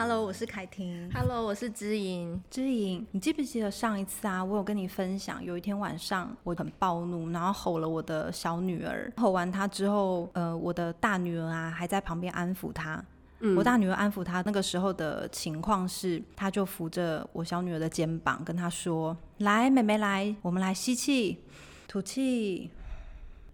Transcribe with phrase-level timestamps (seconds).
[0.00, 1.10] Hello，我是凯婷。
[1.12, 2.40] Hello，我是知莹。
[2.48, 4.44] 知莹，你记不记得上一次啊？
[4.44, 9.12] 我有跟你分享，有一天晚上我很暴怒，然后吼了我的小女儿。
[9.16, 13.04] 吼完她之后，呃，我的大女儿啊还在旁边安抚她。
[13.40, 21.38] 嗯，我大女儿安抚她那个时候的情况是，她就扶着我小女儿的肩膀，跟她说：“来，妹妹来，我们来吸气，
[21.88, 22.70] 吐气，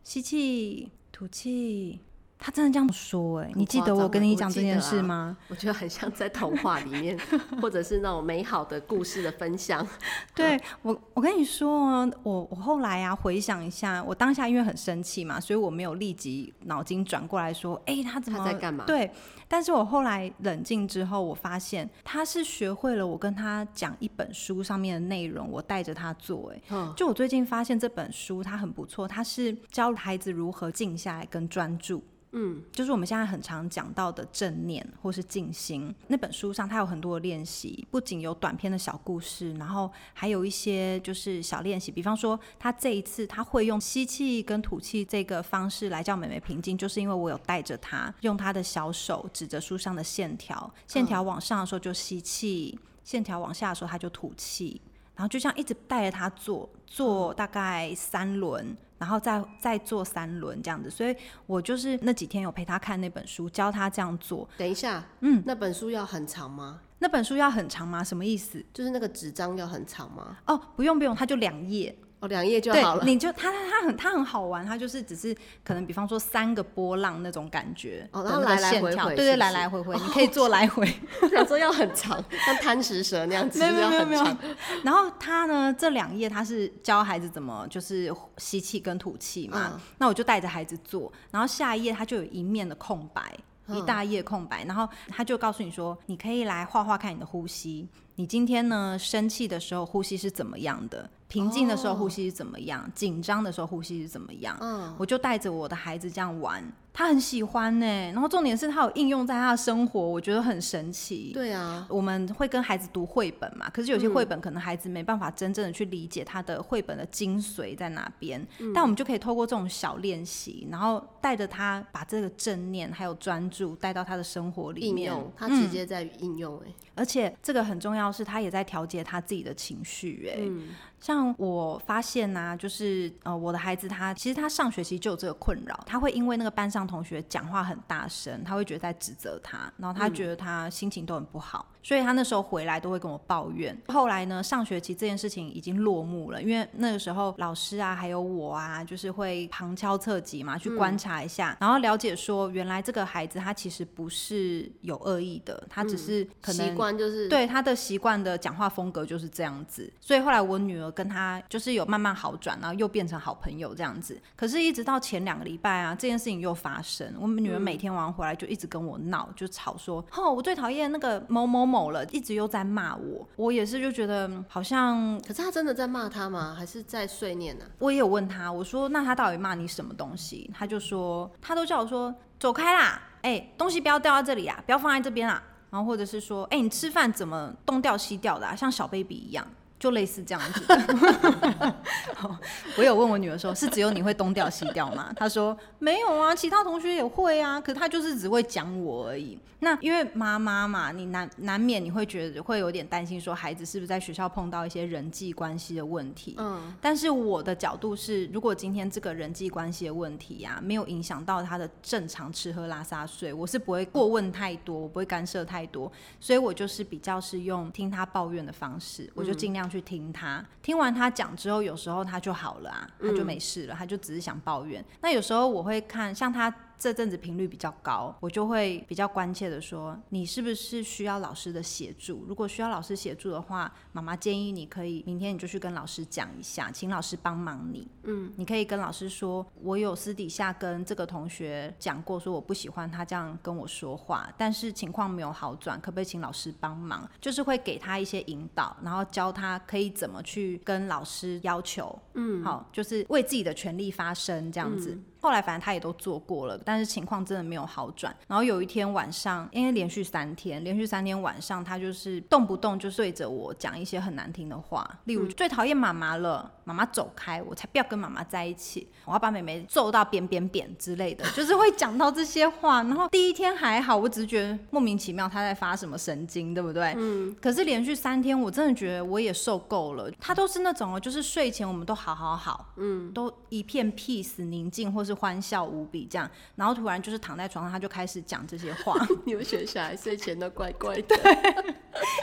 [0.02, 2.00] 吸气，吐气。”
[2.44, 5.34] 他真的这样说哎、欸，你记得我跟你讲这件事吗？
[5.48, 7.18] 我觉得很像在童话里面，
[7.62, 9.86] 或者是那种美好的故事的分享。
[10.36, 18.84] 对我，我跟你说，我我后来啊回想一下，我当下因为很生气嘛，所以我没有立即脑筋转过来说，哎、欸，他怎么他在干嘛？
[18.84, 19.10] 对，
[19.48, 26.62] 但是我后来冷静之后，我发现他是学会了我跟他讲一本书上面的内容，我带着他做、欸。
[26.68, 32.04] 哎，就我最近发现这本书它很不错，它是教孩子如何静下来跟专注。
[32.36, 35.94] 嗯，就是我们现在很常讲到的正念或是静心。
[36.08, 41.92] 那本书上，它有很多练习，不仅有短篇的小故事，然后还有一些就是小练习。
[41.92, 54.80] 比方说，他这一次他会用吸气跟吐气这个方式来叫妹妹平静，就是因为我有带着他，用他的小手指着书上的线条，线条往上的时候就吸气，线条往下的时候他就吐气，
[55.14, 58.76] 然后就这样一直带着他做，做大概三轮。
[58.98, 61.14] 然后再再做三轮这样子，所以
[61.46, 64.48] 我就是那几天有陪他看那本书，教他这样做。
[64.56, 66.80] 等一下，嗯，那本书要很长吗？
[67.00, 68.02] 那本书要很长吗？
[68.02, 68.64] 什么意思？
[68.72, 70.38] 就是那个纸张要很长吗？
[70.46, 71.94] 哦，不用不用，它就两页。
[72.26, 80.86] 两页就好了，你就它它它很它很好玩，它就是只是可能比方说三个波浪那种感觉，哦，然后来来回回，对对，来来回回，你可以做来回。
[81.30, 84.36] 想说要很长，像贪食蛇那样子， 没有没有没有。
[84.82, 93.36] 然后它呢，这两页它是教孩子怎么就是吸气跟吐气嘛，那我就带着孩子做，然后下一页它就有一面的空白，
[93.68, 101.08] 一大页空白，然后他就告诉你说，你可以来画画看你的呼吸，你今天呢生气的时候呼吸是怎么样的？
[101.28, 102.90] 平静的时候呼吸是怎么样？
[102.94, 104.56] 紧张的时候呼吸是怎么样？
[104.60, 106.62] 嗯，我就带着我的孩子这样玩。
[106.94, 111.32] 他很喜欢呢、欸，然后重点是他有应用在他的生活，我觉得很神奇。
[111.34, 126.70] 对啊，我们会跟孩子读绘本嘛，可是有些绘本可能孩子没办法真正的去理解他的绘本的精髓在哪边，嗯、但我们就可以透过这种小练习，然后带着他把这个正念还有专注带到他的生活里面，应用他直接在应用哎、欸。
[126.70, 130.48] 嗯，而且这个很重要是他也在调节他自己的情绪哎、欸。
[130.48, 130.68] 嗯。
[131.00, 143.76] 像我发现呐、啊，就是呃，我的孩子他其实他上学期就有这个困扰，他会因为那个班上同学讲话很大声，他会觉得在指责他，然后他觉得他心情都很不好，嗯、所以他那时候回来都会跟我抱怨。
[143.88, 160.94] 后来呢，上学期这件事情已经落幕了，因为那个时候老师啊，还有我啊，就是会旁敲侧击嘛，去观察一下，嗯、然后了解说，原来这个孩子他其实不是有恶意的，他只是可能习惯就是对他的习惯的讲话风格就是这样子，所以后来我女儿。
[160.94, 164.16] 跟他就是有慢慢好转，然后又变成好朋友这样子。
[164.36, 167.12] 可是，一直到前两个礼拜啊，这件事情又发生。
[167.18, 176.54] 我们女儿每天晚上回来就一直跟我闹，就吵说：“哦，我最讨厌那个某某某了，一直又在骂我。”我也是就觉得好像，可是他真的在骂他吗？
[176.56, 177.64] 还是在碎念呢？
[177.78, 189.44] 我也有问他，我说：“那他到底骂你什么东西？”他就说：“他都叫我说走开啦，哎，东西不要掉在这里啊，不要放在这边啊。”然后或者是说：“哎，你吃饭怎么东掉西掉的啊，像小 baby 一样。”
[189.84, 191.76] 就类似这样子的，
[192.78, 195.12] 我有问我女儿说，是只有你会东掉西掉吗？
[195.14, 199.38] 她说没有啊，其他同学也会啊，可是她就是只会讲我而已。
[199.60, 206.34] 那因为妈妈嘛，你难难免你会觉得会有点担心，说孩子是不是在学校碰到一些人际关系的问题？
[206.38, 215.90] 嗯，但是我的角度是，如果今天这个人际关系的问题呀、啊，没有影响到他的正常吃喝拉撒睡，我是不会过问太多，我不会干涉太多，
[216.20, 224.84] 所以我就是比较是用听他抱怨的方式，我就尽量去听他，听完他讲之后，有时候他就好了啊，他就没事了，他就只是想抱怨。
[225.00, 226.54] 那有时候我会看，像他。
[226.84, 232.26] 这阵子频率比较高，我就会比较关切的说，你是不是需要老师的协助？
[232.28, 237.88] 如果需要老师协助的话，妈妈建议你可以明天你就去跟老师讲一下，请老师帮忙你。
[238.02, 247.08] 嗯，你可以跟老师说，我有私底下跟这个同学讲过，说我不喜欢他这样跟我说话，但是情况没有好转，可不可以请老师帮忙？
[247.18, 251.98] 就是会给他一些引导，然后教他可以怎么去跟老师要求。
[252.12, 254.90] 嗯，好，就是为自己的权利发声这样子。
[254.90, 258.14] 嗯后来反正他也都做过了，但是情况真的没有好转。
[258.28, 266.52] 然后有一天晚上，因为连续三天，连续三天晚上，他就是动不动就对着我讲一些很难听的话，例如最讨厌妈妈了。
[266.64, 272.82] 妈妈走开，我才不要跟妈妈在一起，我要把妹妹揍到扁扁扁之类的， 就是会讲到这些话。
[272.82, 276.94] 然后第一天还好，我只是觉得莫名其妙她在发什么神经，对不对？
[276.96, 277.34] 嗯。
[277.40, 280.10] 可是连续三天，我真的觉得我也受够了。
[280.18, 286.28] 她都是那种哦，就是睡前我们都好好好，嗯，都一片 peace 宁静，或是欢笑无比这样。
[286.56, 288.94] 然后突然就是躺在床上，她就开始讲这些话。
[289.24, 291.02] 你们学小孩睡前都怪怪的。
[291.16, 291.18] 对，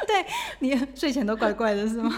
[0.08, 0.26] 对
[0.60, 2.12] 你睡前都怪怪的，是吗？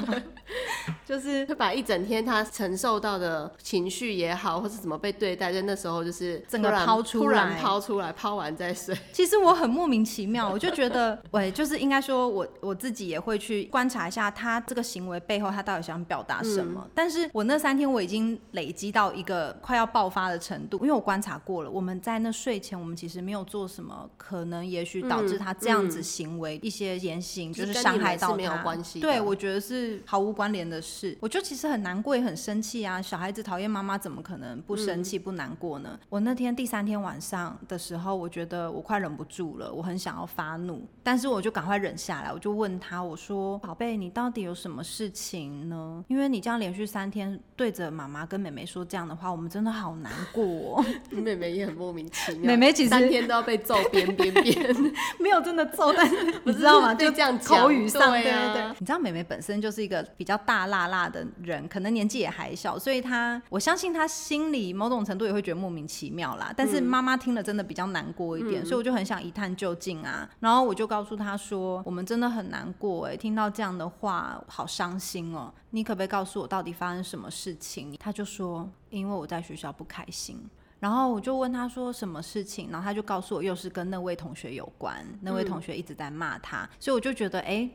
[1.05, 8.95] 就是会把一整天他承受到的情绪也好，或是怎么被对待，在那时候就是整个抛出来，突然抛出来，抛完再睡。
[9.11, 16.81] 其实我很莫名其妙，我就觉得，喂，就是应该说我我自己也会去观察一下他这个行为背后他到底想表达什么。
[16.85, 28.33] 嗯、但是我那三天我已经累积到一个快要爆发的程度，因为我观察过了，我们在那睡前我们其实没有做什么，可能也许导致他这样子行为、一些言行就是伤害到他。
[28.33, 28.99] 没有关系。
[28.99, 31.17] 对，我觉得是毫无关联的事。
[31.21, 33.01] 我就其实很难过，也很生气啊！
[33.01, 35.89] 小孩子讨厌妈妈，怎么可能不生气、不难过呢？
[35.93, 46.03] 嗯、我那天第三天晚上的时候，我觉得我快忍不住了，我很想要发怒，但是我就赶快忍下来，我就问他，我说：“宝贝，你到底有什么事情呢？
[46.07, 54.75] 因为你这样连续三天对着妈妈跟妹妹说这样的话，我们真的好难过、喔。”你妹妹也很莫名其妙， 妹妹其实三天都要被揍边边边，
[55.19, 56.93] 没有真的揍，但是 你知道吗？
[56.93, 58.75] 就这样口语上，对，啊、对对对。
[58.79, 66.53] 你知道妹妹本身就是一个比较大辣辣的人，可能年纪也还小，所以他我相信他心里某种程度也会觉得莫名其妙啦。
[66.55, 70.29] 但是妈妈听了真的比较难过一点，嗯、所以我就很想一探究竟啊。
[70.39, 75.53] 然后我就告诉他说：“我们真的很难过哎，听到这样的话，好伤心哦。
[75.71, 80.39] 你可不可以告诉我到底发生什么事情？”他就说：“因为我在学校不开心。”
[80.79, 85.05] 然后我就问他说：“什么事情？”然后他就告诉我，又是跟那位同学有关。
[85.21, 87.69] 那位同学一直在骂他，所以我就觉得哎。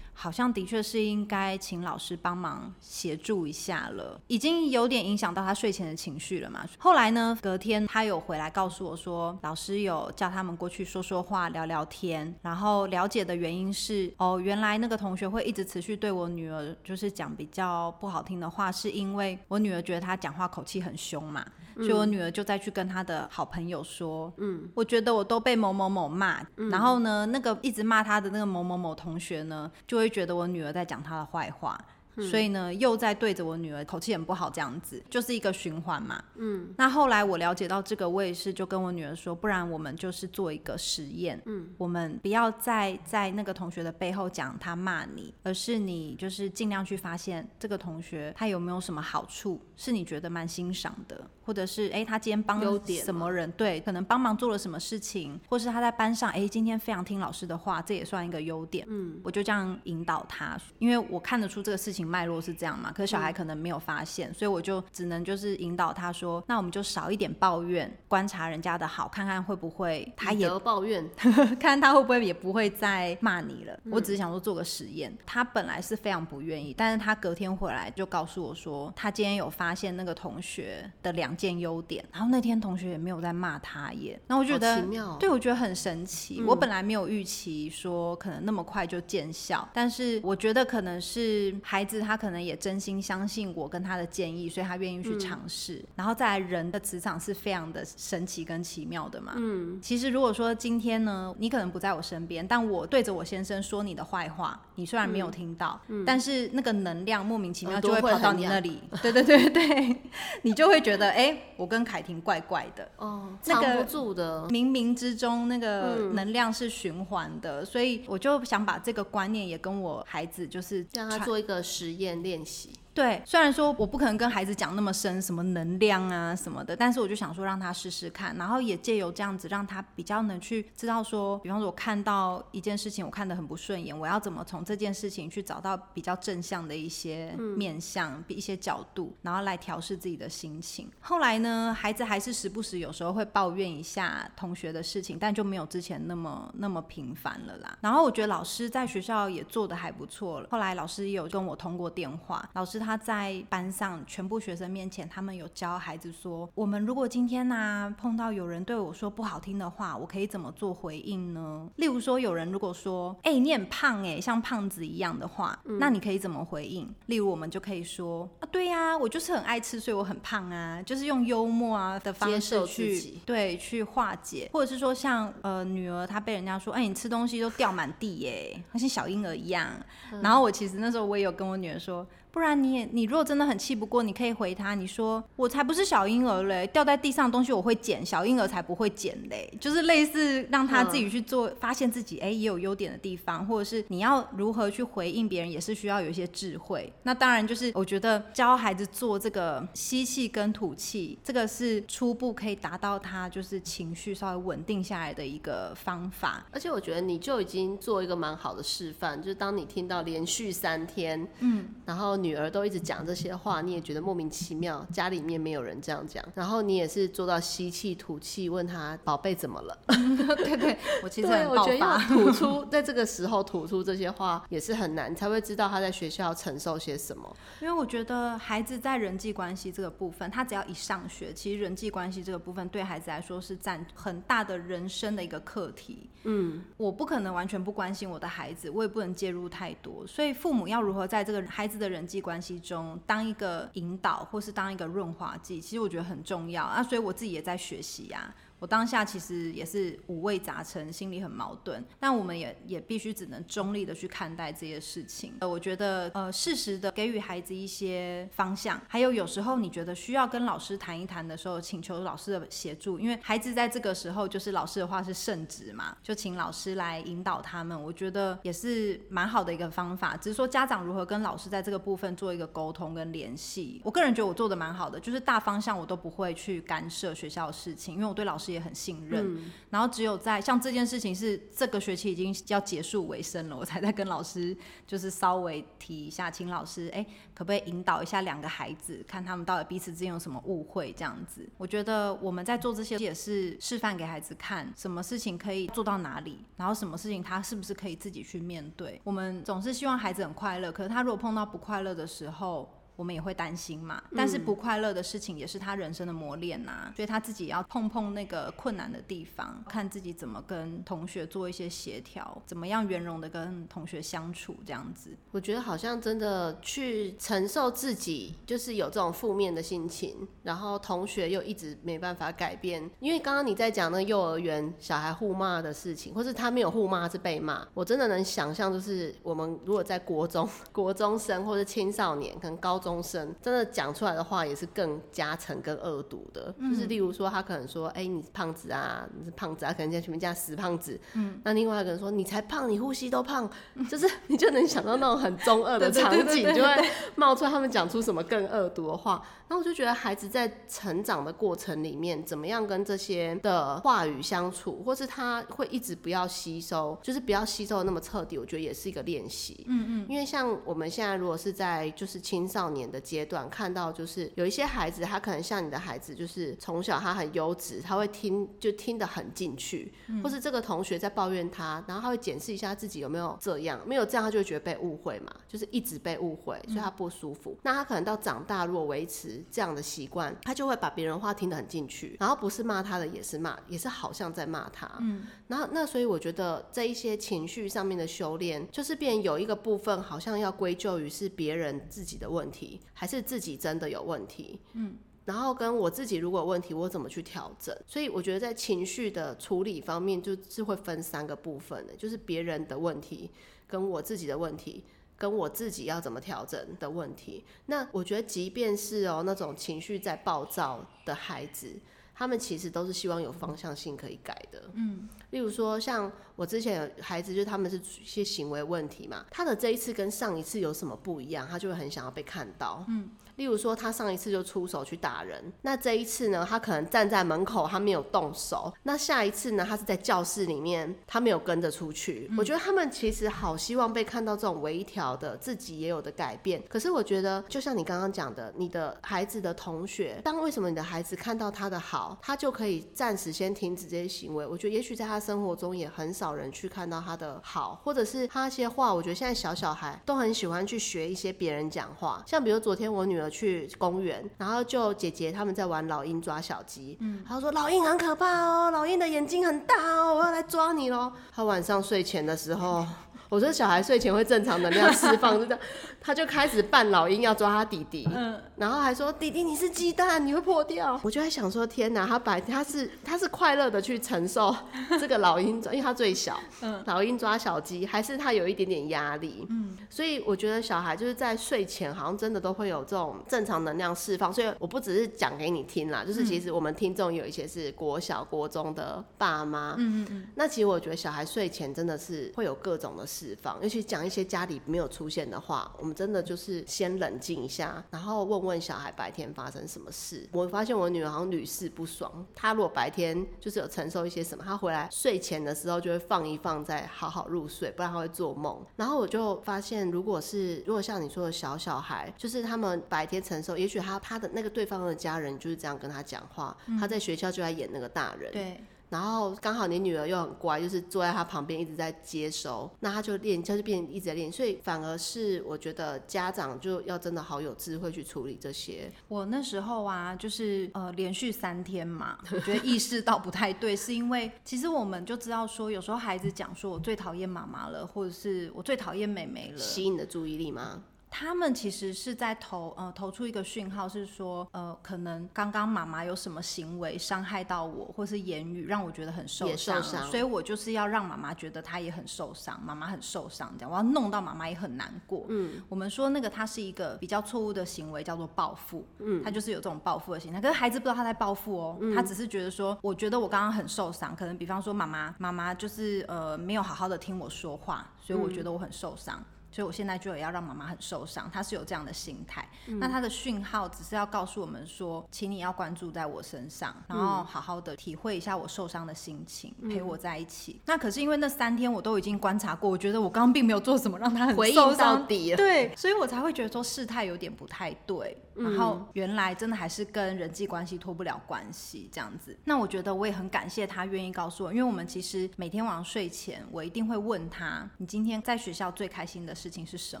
[0.18, 6.66] 好像的确是应该请老师帮忙协助一下了，已经有点影响到他睡前的情绪了嘛。
[6.78, 21.44] 后来呢，隔天他有回来告诉我说，老师有叫他们过去说说话、聊聊天，然后了解的原因是，哦，原来那个同学会一直持续对我女儿就是讲比较不好听的话，是因为我女儿觉得他讲话口气很凶嘛。
[21.76, 31.78] 所以我女儿就再去跟她的好朋友说，嗯，我觉得我都被某某某骂，嗯、然后呢，那个一直骂她的那个某某某同学呢，就会觉得我女儿在讲她的坏话。
[32.18, 36.24] 所以呢，又在对着我女儿，口气很不好，这样子就是一个循环嘛。
[36.36, 41.38] 嗯，那后来我了解到这个，我也是就跟我女儿说，不然我们就是做一个实验。
[41.44, 58.84] 嗯，我们不要再在那个同学的背后讲他骂你，而是你就是尽量去发现这个同学他有没有什么好处，是你觉得蛮欣赏的，或者是哎、欸、他今天帮了什么人，对，可能帮忙做了什么事情，或是他在班上哎、欸、今天非常听老师的话，这也算一个优点。
[58.88, 62.06] 嗯，我就这样引导他，因为我看得出这个事情。
[62.06, 62.92] 脉络是这样嘛？
[62.92, 73.72] 可是小孩可能没有发现，嗯、所以我就只能就是引导他说：“那我们就少一点抱怨，观察人家的好，看看会不会他也抱怨， 看看他会不会也不会再骂你了。
[73.84, 75.12] 嗯”我只是想说做个实验。
[75.26, 84.18] 他本来是非常不愿意，但是他隔天回来就告诉我说，他今天有发现那个同学的两件优点，然后那天同学也没有在骂他耶。
[84.26, 86.38] 那我觉得，奇妙，对，我觉得很神奇。
[86.40, 91.96] 嗯、我本来没有预期说可能那么快就见效，但是我觉得可能是孩子。
[92.06, 95.74] 他可能也真心相信我跟他的建议，所以他愿意去尝试。
[95.74, 99.32] 嗯、然后再来，人的磁场是非常的神奇跟奇妙的嘛。
[99.36, 108.80] 嗯，其实如果说今天呢，你可能不在我身边，但我对着我先生说你的坏话，你虽然没有听到，嗯、但是那个能量莫名其妙就会跑到你那里。
[109.02, 109.96] 对对对对，
[110.42, 111.25] 你就会觉得 哎、欸，
[111.56, 112.90] 我跟凯婷怪怪的。
[112.96, 121.62] 哦，藏不住的，冥冥之中那个能量是循环的，嗯、所以我就想把这个观念也跟我孩子就是让他做一个。
[121.76, 122.70] 实验练习。
[122.96, 140.90] 对，虽然说我不可能跟孩子讲那么深，什么能量啊什么的，但是我就想说让他试试看，然后也借由这样子让他比较能去知道说，比方说我看到一件事情我看得很不顺眼，我要怎么从这件事情去找到比较正向的一些面向、嗯、一些角度，然后来调试自己的心情。
[141.00, 147.76] 后来呢，孩子还是时不时有时候会抱怨一下同学的事情，但就没有之前那么那么频繁了啦。
[147.82, 150.48] 然后我觉得老师在学校也做得还不错了。
[150.50, 152.85] 后来老师也有跟我通过电话，老师。
[152.86, 161.68] 他在班上全部学生面前，他们有教孩子说：我们如果今天呢、啊、碰到有人对我说不好听的话，我可以怎么做回应呢？
[161.74, 166.88] 例如说，有人如果说：哎、欸，你很胖哎，像胖子一样的话，嗯、那你可以怎么回应？
[167.06, 179.68] 例如，我们就可以说：啊，对呀、啊，我就是很爱吃，所以我很胖啊，就是用幽默啊的方式去对去化解，或者是说像呃女儿她被人家说：哎，你吃东西都掉满地耶，好像小婴儿一样。
[180.12, 182.06] 嗯、然后我其实那时候我也有跟我女儿说。
[182.36, 196.92] 不然你也你如果真的很气不过，你可以回他，你说我才不是小婴儿嘞，掉在地上的东西我会捡，小婴儿才不会捡嘞，就是类似让他自己去做，发现自己哎、欸、也有优点的地方，或者是你要如何去回应别人，也是需要有一些智慧。
[197.04, 206.44] 那当然就是我觉得教孩子做这个吸气跟吐气，这个是初步可以达到他就是情绪稍微稳定下来的一个方法。
[206.52, 219.78] 而且我觉得你就已经做一个蛮好的示范，就是当你听到连续三天，嗯，然后女儿都一直讲这些话，你也觉得莫名其妙，家里面没有人这样讲，然后你也是做到吸气吐气，问他宝贝怎么了？
[220.36, 227.36] 对对，我其实对我觉得要吐出，在这个时候吐出这些话也是很难，才会知道他在学校承受些什么。
[227.60, 236.10] 因为我觉得孩子在人际关系这个部分，他只要一上学，其实人际关系这个部分对孩子来说是占很大的人生的一个课题。
[236.24, 246.82] 嗯，我不可能完全不关心我的孩子，我也不能介入太多，所以父母要如何在这个孩子的人际关系中当一个引导，或是当一个润滑剂，其实我觉得很重要啊。
[246.82, 248.34] 所以我自己也在学习呀。
[248.58, 255.34] 我当下其实也是五味杂陈，心里很矛盾，但我们也也必须只能中立的去看待这些事情。
[255.40, 267.80] 呃，我觉得呃，适时的给予孩子一些方向，还有有时候你觉得需要跟老师谈一谈的时候，请求老师的协助，因为孩子在这个时候就是老师的话是圣旨嘛，就请老师来引导他们。
[267.80, 273.82] 我觉得也是蛮好的一个方法，只是说家长如何跟老师在这个部分做一个沟通跟联系。
[273.84, 291.48] 我个人觉得我做的蛮好的，就是大方向我都不会去干涉学校的事情，因为我对老师也很信任，嗯、然后只有在像这件事情是这个学期已经要结束尾声了，我才在跟老师就是稍微提一下，请老师哎、欸，可不可以引导一下两个孩子，看他们到底彼此之间有什么误会这样子。
[291.58, 299.00] 我觉得我们在做这些也是示范给孩子看，什么事情可以做到哪里，然后什么事情他是不是可以自己去面对。
[299.04, 315.10] 我们总是希望孩子很快乐，可是他如果碰到不快乐的时候，我们也会担心嘛，但是不快乐的事情也是他人生的磨练呐、啊，所以他自己也要碰碰那个困难的地方，看自己怎么跟同学做一些协调，怎么样圆融的跟同学相处这样子。
[315.30, 332.85] 我觉得好像真的去承受自己就是有这种负面的心情，然后同学又一直没办法改变，因为刚刚你在讲那幼儿园小孩互骂的事情，或是他没有互骂是被骂，我真的能想象，就是我们如果在国中、 国中生或者青少年，可能高中。
[332.86, 343.50] 中生真的讲出来的话也是更加沉、更恶毒的，嗯、就是例如说他可能说：“哎、欸，你是胖子啊，你是胖子啊，可能在前面加死胖子。”嗯，那另外一个人说：“你才胖，你呼吸都胖。
[343.74, 349.20] 嗯 ”就是你就能想到那种很中二的场景，就会冒出来他们讲出什么更恶毒的话。
[349.48, 359.64] 那我就觉得孩子在成长的过程里面，怎么样跟这些的话语相处，或是他会一直不要吸收，就是不要吸收的那么彻底，我觉得也是一个练习。
[359.66, 362.75] 嗯嗯，因为像我们现在如果是在就是青少年。
[362.76, 377.52] 年的阶段看到，就是有一些孩子，他可能像你的孩子，就是从小他很优质，他会听就听得很进去，嗯、或是这个同学在抱怨他，然后他会检视一下自己有没有这样，没有这样，他就会觉得被误会嘛，就是一直被误会，所以他不舒服。
[377.52, 384.90] 嗯、那他可能到长大，如果维持这样的习惯，他就会把别人话听得很进去，然后不是骂他的也是骂，也是好像在骂他。
[385.00, 392.65] 嗯，然后那所以我觉得这一些情绪上面的修炼，就是变有一个部分好像要归咎于是别人自己的问题。
[392.92, 397.76] 还是自己真的有问题，嗯，然后跟我自己如果有问题，我怎么去调整？
[397.86, 403.30] 所以我觉得在情绪的处理方面，就是会分三个部分的，就是别人的问题，
[403.66, 404.84] 跟我自己的问题，
[405.18, 407.44] 跟我自己要怎么调整的问题。
[407.66, 411.72] 那我觉得，即便是哦那种情绪在暴躁的孩子，
[412.16, 416.10] 他们其实都是希望有方向性可以改的，嗯，例如说像。
[416.36, 422.84] 我之前有孩子，就是他们是一些行为问题嘛，他的这一次跟上一次有什么不一样，他就会很想要被看到。
[422.88, 428.70] 嗯，例如说他上一次就出手去打人，那这一次呢，他可能站在门口，他没有动手。
[428.82, 432.26] 那下一次呢，他是在教室里面，他没有跟着出去。
[432.30, 436.62] 嗯，我觉得他们其实好希望被看到这种微调的自己也有的改变。
[436.68, 444.46] 可是我觉得，就像你刚刚讲的，你的孩子的同学，当为什么你的孩子看到他的好，他就可以暂时先停止这些行为？
[444.46, 446.26] 我觉得也许在他生活中也很少。
[446.26, 452.20] 少人去看到他的好，或者是他一些话，我觉得现在小小孩都很喜欢去学一些别人讲话。
[452.26, 461.12] 像比如昨天我女儿去公园，然后就姐姐他们在玩老鹰抓小鸡，嗯，他说老鹰很可怕哦，老鹰的眼睛很大哦，我要来抓你喽。
[461.34, 462.86] 他晚上睡前的时候。
[463.28, 465.58] 我说小孩睡前会正常能量释放， 就这样，
[466.00, 470.98] 他就开始扮老鹰要抓他弟弟，嗯，然后还说弟弟你是鸡蛋，你会破掉。
[471.02, 474.54] 我就在想说天哪，他白他是他是快乐的去承受
[475.00, 500.28] 这个老鹰抓，因为他最小，嗯，老鹰抓小鸡，还是他有一点点压力，嗯，所以我觉得小孩就是在睡前好像真的都会有这种正常能量释放，所以我不只是讲给你听啦，就是其实我们听众有一些是国小国中的爸妈，嗯嗯嗯，那其实我觉得小孩睡前真的是会有各种的释放，尤其讲一些家里没有出现的话，我们真的就是先冷静一下，然后问问小孩白天发生什么事。
[500.32, 508.62] 我发现我女儿好像屡试不爽，她如果白天就是有承受一些什么，她回来睡前的时候就会放一放，再好好入睡，不然她会做梦。
[508.76, 518.30] 然后我就发现，如果是如果像你说的小小孩，就是他们白天承受，也许他他的那个对方的家人就是这样跟他讲话，他在学校就在演那个大人。
[518.32, 518.60] 对。
[518.88, 528.90] 然后刚好你女儿又很乖，就是坐在她旁边一直在接收，那她就练，就是变一直在练，所以反而是我觉得家长就要真的好有智慧去处理这些。
[529.08, 540.82] 我那时候啊，就是呃连续三天嘛， 我觉得意识到不太对，是因为其实我们就知道说，有时候孩子讲说我最讨厌妈妈了，或者是我最讨厌妹妹了，吸引你的注意力吗？
[541.18, 555.24] 他们其实是在投呃投出一个讯号，是说呃可能刚刚妈妈有什么行为伤害到我，或是言语让我觉得很受伤，受，所以我就是要让妈妈觉得她也很受伤，妈妈很受伤，这样我要弄到妈妈也很难过。
[555.30, 558.86] 嗯，我们说那个他是一个比较错误的行为，叫做报复。
[558.98, 569.24] 嗯，他就是有这种报复的心态，可是孩子不知道他在报复哦，他只是觉得说，我觉得我刚刚很受伤，可能比方说妈妈妈妈就是呃没有好好的听我说话，所以我觉得我很受伤。
[569.56, 572.46] 所以我现在就也要让妈妈很受伤，他是有这样的心态。
[572.66, 580.60] 嗯、那他的讯号只是要告诉我们说，请你要关注在我身上，然后好好的体会一下我受伤的心情，嗯、陪我在一起。
[580.66, 588.14] 那可是因为那三天我都已经观察过，我觉得我刚刚并没有做什么让他很受伤到底，对，所以我才会觉得说事态有点不太对。
[588.34, 592.38] 然后原来真的还是跟人际关系脱不了关系这样子。
[592.44, 600.00] 那我觉得我也很感谢他愿意告诉我，因为我们其实每天晚上睡前，我一定会问他，你今天在学校最开心的事情是什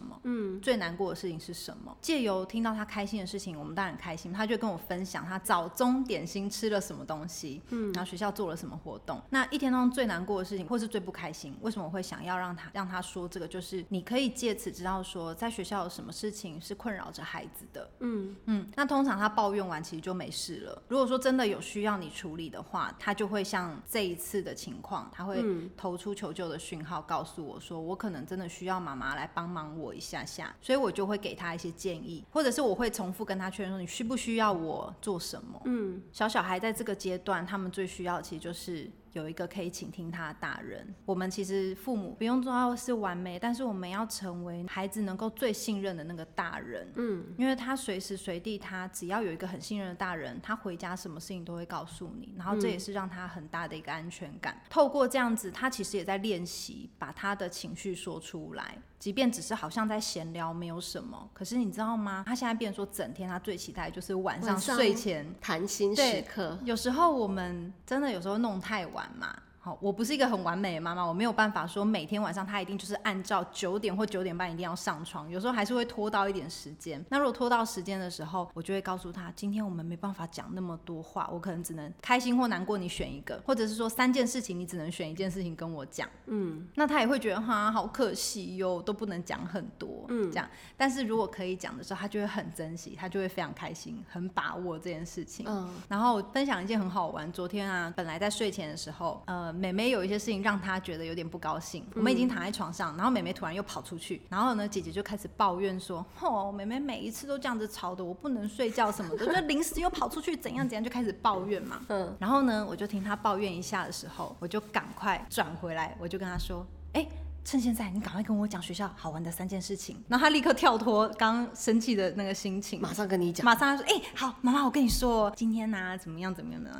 [0.00, 0.20] 么？
[0.24, 1.96] 嗯，最难过的事情是什么？
[2.00, 4.32] 借由听到他开心的事情，我们当然开心。
[4.32, 9.20] 他就跟我分享他早中点心吃了什么东西，嗯，然后学校做了什么活动。
[9.30, 13.46] 那一天当中最难过的事情，或是最不开心，为什么我会想要让他让他说这个？
[13.46, 18.68] 就是你可以借此知道说，在学校有什么事情是困扰着孩子的，嗯嗯。
[18.74, 20.82] 那通常他抱怨完其实就没事了。
[20.88, 25.44] 如果说真的有需要你处理的话，他就会像这一次的情况，他会
[25.76, 30.06] 投出求救的讯号，告诉我说我可能真的需要妈妈来帮忙我一下。
[30.06, 35.60] 下下，所以我就会给他一些建议，或者是我会重复跟他确认说，你需不需要我做什么？
[35.64, 38.88] 嗯，小小孩在这个阶段，他们最需要其实就是。
[39.12, 40.94] 有一个可以倾听他的大人。
[41.06, 46.92] 我们其实父母不用做到是完美，但是我们要成为孩子能够最信任的那个大人。
[46.96, 54.60] 嗯，因为他随时随地，他只要有一个很信任的大人，他回家什么事情都会告诉你，然后这也是让他很大的一个安全感。
[54.68, 61.28] 透过这样子，他其实也在练习把他的情绪说出来，即便只是好像在闲聊，没有什么。
[61.32, 62.22] 可是你知道吗？
[62.26, 66.58] 他现在变成说，整天他最期待就是晚上睡前谈心时刻。
[66.64, 69.06] 有时候我们真的有时候弄太晚。
[69.16, 69.34] 嘛，
[69.66, 77.04] 好，我不是一个很完美的妈妈，我没有办法说每天晚上她一定就是按照九点或九点半一定要上床，有时候还是会拖到一点时间。
[77.08, 86.08] 那如果拖到时间的时候，我就会告诉她，今天我们没办法讲那么多话，我可能只能开心或难过，你选一个，或者是说三件事情，你只能选一件事情跟我讲。
[86.26, 90.48] 嗯，那她也会觉得哈，好可惜哟，都不能讲很多，嗯，这样。
[90.76, 95.44] 但是如果可以讲的时候，她就会很珍惜，她就会非常开心，很把握这件事情。
[95.48, 98.96] 嗯，然后分享一件很好玩，昨天啊，本来在睡前的时候。
[98.96, 101.84] 后，呃，妹妹有一些事情让她觉得有点不高兴。
[101.94, 117.06] 我们已经躺在床上，然后妹妹突然又跑出去，然后呢，姐姐就开始抱怨说：“哦，妹妹每一次都这样子吵的，我不能睡觉什么的， 就临时又跑出去，怎样怎样，就开始抱怨嘛。”嗯，然后呢，我就听她抱怨一下的时候，我就赶快转回来，我就跟她说：“哎，
[117.44, 126.70] 趁现在，你赶快跟我讲学校好玩的三件事情。”然后她立刻跳脱刚生气的那个心情，马上跟你讲，马上说：“哎，好，妈妈，我跟你说，今天呢、啊，怎么样，怎么样的。”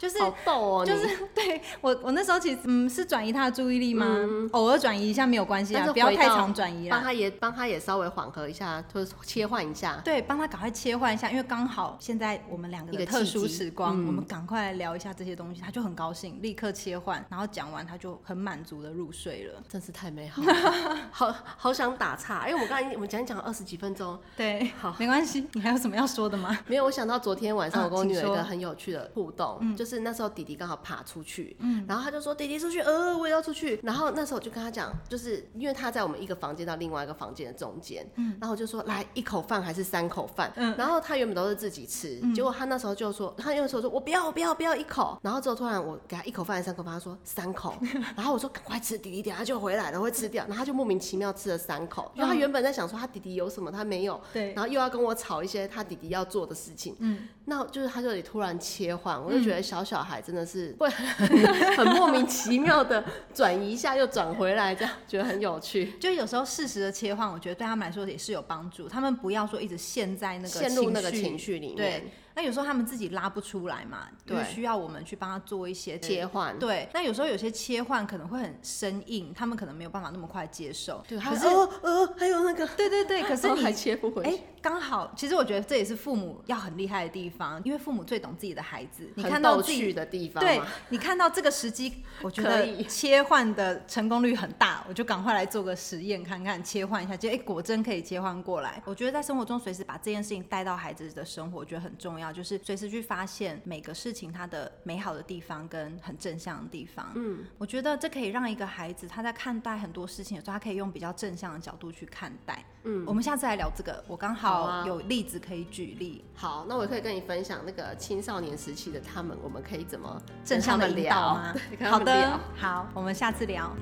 [0.00, 4.06] 就是好逗哦，就是 对我我那时候其实嗯是转移他的注意力吗？
[4.08, 6.96] 嗯、偶尔转移一下没有关系啊，不要太常转移啦。
[6.96, 10.00] 帮他也帮他也稍微缓和一下，就是切换一下。
[10.02, 26.58] 对，帮他赶快切换一下，因为刚好现在我们两个的特殊时光，嗯、我们赶快来聊一下这些东西，他就很高兴，立刻切换，然后讲完他就很满足的入睡了，真是太美好了， 好好想打岔，因为我刚才我们讲讲了二十几分钟，对，好没关系，你还有什么要说的吗？
[26.66, 29.89] 没有，我想到昨天晚上我跟我女儿一个很有趣的互动，嗯，就是。
[29.90, 33.80] 就是那时候弟弟刚好爬出去，嗯，然后他就说弟弟出去，呃，我也要出去。
[33.82, 45.18] 然后那时候我就跟他讲，就是因为他在我们一个房间到另外一个房间的中间，嗯，然后我就说来一口饭还是三口饭，嗯，然后他原本都是自己吃，结果他那时候就说，他那时候说我不要，我不要，不要一口。
[45.22, 47.74] 然后之后突然我给他一口饭还是三口饭，他说三口，
[48.14, 50.44] 然后我说赶快吃，弟弟等下就回来了会吃掉。
[50.44, 60.88] 然后他就莫名其妙吃了三口，因为他原本在想说他弟弟有什么他没有，对，然后又要跟我吵一些他弟弟要做的事情，嗯，那就是他这里突然切换，我就觉得小小孩真的是会
[61.76, 65.92] 很莫名其妙的转移一下又转回来，这样觉得很有趣。
[66.00, 68.88] 就有时候适时的切换，我觉得对他们来说也是有帮助。
[68.88, 71.76] 他们不要说一直陷在那个陷入那个情绪里面。
[71.76, 72.04] 对。
[72.34, 76.58] 那有时候他们自己拉不出来嘛，对，需要我们去帮他做一些切换。
[76.58, 81.04] 对，那有时候有些切换可能会很生硬，他们可能没有办法那么快接受。
[81.08, 84.30] 对，可是呃呃，还有那个，对对对， 可是你还切不回去。
[84.30, 89.10] 哎，刚好，其实我觉得这也是父母要很厉害的地方，因为父母最懂自己的孩子。
[89.16, 98.80] 你看到自己的地方，对，你看到这个时机， 我觉得切换的成功率很大，我就赶快来做个实验看看，切换一下，就哎，果真可以切换过来。
[98.84, 103.00] 我觉得在生活中随时把这件事情带到孩子的生活，我觉得很重要，就是随时去。
[103.10, 112.64] 发现每个事情它的美好的地方跟很正向的地方，嗯，我觉得这可以让一个孩子他在看待很多事情的时候，他可以用比较正向的角度去看待。
[112.84, 116.24] 嗯，我们下次来聊这个，我刚好有例子可以举例。
[116.34, 121.54] 好，啊、好，那我可以跟你分享那个青少年时期的他们，我们可以怎么正向 的聊吗？
[121.80, 123.74] 好的，好，我们下次聊。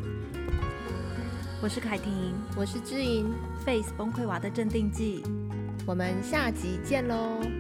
[1.61, 3.31] 我是凯婷，我是知音
[3.67, 5.23] ，Face 崩溃娃的镇定剂，
[5.87, 7.58] 我们下集见喽。